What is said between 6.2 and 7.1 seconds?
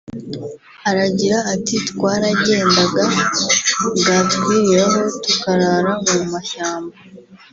mashyamba